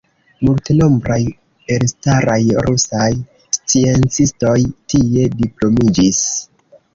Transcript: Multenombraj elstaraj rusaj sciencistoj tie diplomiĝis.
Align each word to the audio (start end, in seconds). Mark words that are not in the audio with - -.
Multenombraj 0.47 1.17
elstaraj 1.75 2.37
rusaj 2.69 3.11
sciencistoj 3.59 4.55
tie 4.95 5.29
diplomiĝis. 5.45 6.25